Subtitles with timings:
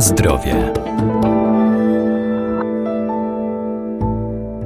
[0.00, 0.72] Zdrowie.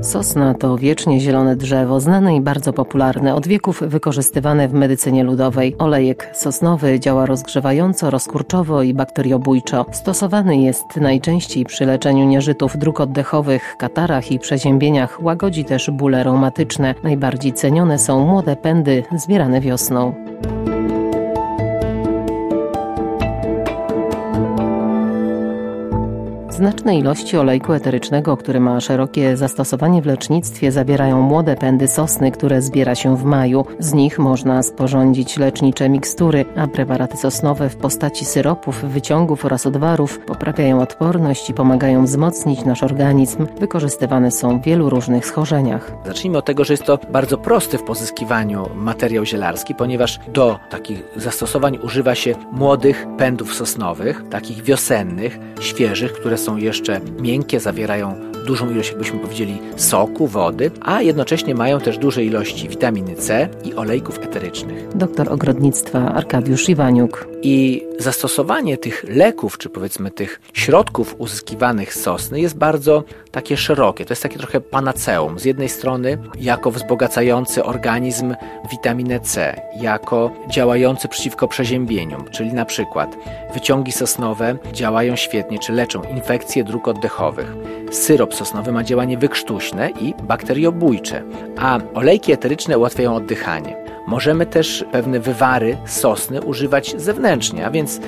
[0.03, 5.77] Sosna to wiecznie zielone drzewo, znane i bardzo popularne, od wieków wykorzystywane w medycynie ludowej.
[5.79, 9.87] Olejek sosnowy działa rozgrzewająco, rozkurczowo i bakteriobójczo.
[9.93, 16.95] Stosowany jest najczęściej przy leczeniu nieżytów dróg oddechowych, katarach i przeziębieniach, łagodzi też bóle reumatyczne.
[17.03, 20.15] Najbardziej cenione są młode pędy zbierane wiosną.
[26.63, 32.63] Znaczne ilości olejku eterycznego, który ma szerokie zastosowanie w lecznictwie, zawierają młode pędy sosny, które
[32.63, 33.65] zbiera się w maju.
[33.79, 40.19] Z nich można sporządzić lecznicze mikstury, a preparaty sosnowe w postaci syropów, wyciągów oraz odwarów
[40.19, 43.47] poprawiają odporność i pomagają wzmocnić nasz organizm.
[43.61, 45.93] Wykorzystywane są w wielu różnych schorzeniach.
[46.07, 51.03] Zacznijmy od tego, że jest to bardzo prosty w pozyskiwaniu materiał zielarski, ponieważ do takich
[51.17, 58.15] zastosowań używa się młodych pędów sosnowych, takich wiosennych, świeżych, które są jeszcze miękkie, zawierają
[58.47, 63.75] dużą ilość, jakbyśmy powiedzieli, soku, wody, a jednocześnie mają też duże ilości witaminy C i
[63.75, 64.89] olejków eterycznych.
[64.97, 67.32] Doktor ogrodnictwa Arkadiusz Iwaniuk.
[67.45, 74.05] I zastosowanie tych leków, czy powiedzmy tych środków uzyskiwanych z sosny jest bardzo takie szerokie.
[74.05, 75.39] To jest takie trochę panaceum.
[75.39, 78.35] Z jednej strony jako wzbogacający organizm
[78.71, 83.17] witaminę C, jako działający przeciwko przeziębieniom, czyli na przykład
[83.55, 87.55] wyciągi sosnowe działają świetnie, czy leczą infekcje dróg oddechowych.
[87.91, 91.23] Syrop sosnowy ma działanie wykrztuśne i bakteriobójcze,
[91.59, 93.83] a olejki eteryczne ułatwiają oddychanie.
[94.07, 98.01] Możemy też pewne wywary sosny używać zewnętrznie, a więc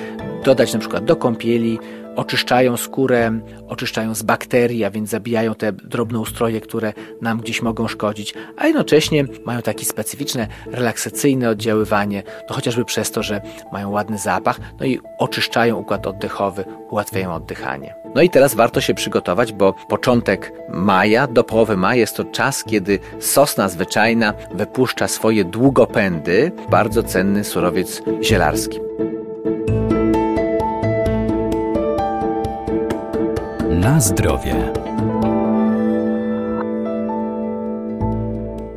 [0.43, 1.79] dodać na przykład do kąpieli,
[2.15, 8.33] oczyszczają skórę, oczyszczają z bakterii, a więc zabijają te drobnoustroje, które nam gdzieś mogą szkodzić,
[8.57, 13.41] a jednocześnie mają takie specyficzne, relaksacyjne oddziaływanie, no chociażby przez to, że
[13.73, 17.95] mają ładny zapach, no i oczyszczają układ oddechowy, ułatwiają oddychanie.
[18.15, 22.63] No i teraz warto się przygotować, bo początek maja do połowy maja jest to czas,
[22.63, 28.79] kiedy sosna zwyczajna wypuszcza swoje długopędy, bardzo cenny surowiec zielarski.
[33.85, 34.55] Na zdrowie.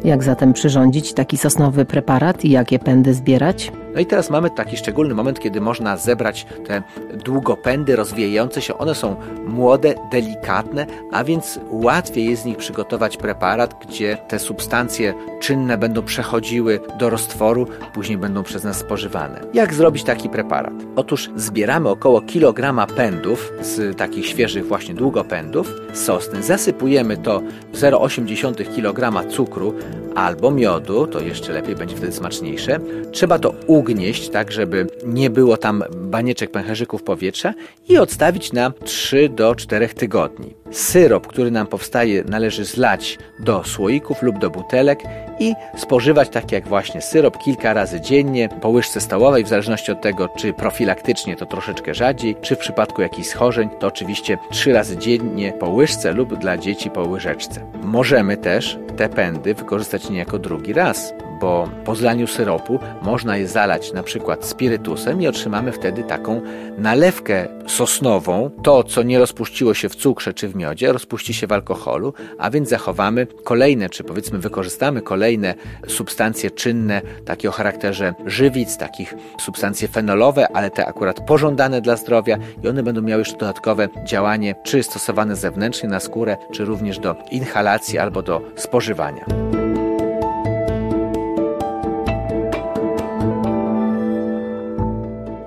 [0.04, 3.72] Jak zatem przyrządzić taki sosnowy preparat i jakie pędy zbierać?
[3.94, 6.82] No i teraz mamy taki szczególny moment, kiedy można zebrać te
[7.24, 8.78] długopędy rozwijające się.
[8.78, 9.16] One są
[9.46, 16.02] młode, delikatne, a więc łatwiej jest z nich przygotować preparat, gdzie te substancje czynne będą
[16.02, 19.40] przechodziły do roztworu, później będą przez nas spożywane.
[19.54, 20.74] Jak zrobić taki preparat?
[20.96, 27.42] Otóż zbieramy około kilograma pędów z takich świeżych właśnie długopędów sosny, zasypujemy to
[27.74, 29.74] 0,8 kg cukru
[30.18, 32.78] albo miodu, to jeszcze lepiej, będzie wtedy smaczniejsze.
[33.12, 37.54] Trzeba to ugnieść, tak żeby nie było tam banieczek pęcherzyków powietrza
[37.88, 40.54] i odstawić na 3 do 4 tygodni.
[40.70, 45.02] Syrop, który nam powstaje, należy zlać do słoików lub do butelek
[45.40, 50.00] i spożywać tak jak właśnie syrop kilka razy dziennie po łyżce stołowej, w zależności od
[50.00, 54.96] tego, czy profilaktycznie to troszeczkę rzadziej, czy w przypadku jakichś schorzeń to oczywiście trzy razy
[54.96, 57.72] dziennie po łyżce lub dla dzieci po łyżeczce.
[57.82, 63.92] Możemy też te pędy wykorzystać niejako drugi raz, bo po zlaniu syropu można je zalać
[63.92, 66.40] na przykład spirytusem i otrzymamy wtedy taką
[66.78, 68.50] nalewkę sosnową.
[68.62, 72.50] To, co nie rozpuściło się w cukrze czy w miodzie, rozpuści się w alkoholu, a
[72.50, 75.54] więc zachowamy kolejne, czy powiedzmy wykorzystamy kolejne
[75.86, 82.38] substancje czynne, takie o charakterze żywic, takich substancje fenolowe, ale te akurat pożądane dla zdrowia
[82.64, 87.16] i one będą miały jeszcze dodatkowe działanie, czy stosowane zewnętrznie na skórę, czy również do
[87.30, 89.47] inhalacji albo do spożywania.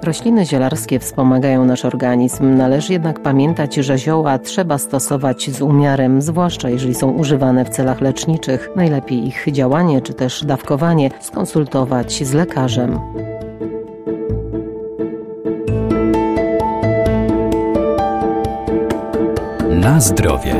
[0.03, 2.57] Rośliny zielarskie wspomagają nasz organizm.
[2.57, 8.01] Należy jednak pamiętać, że zioła trzeba stosować z umiarem, zwłaszcza jeżeli są używane w celach
[8.01, 8.69] leczniczych.
[8.75, 12.99] Najlepiej ich działanie czy też dawkowanie skonsultować z lekarzem.
[19.69, 20.55] Na zdrowie.